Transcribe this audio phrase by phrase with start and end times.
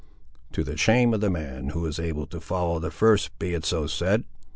[0.53, 3.63] "To the shame of the man who is able to follow the first be it
[3.65, 4.23] so said!"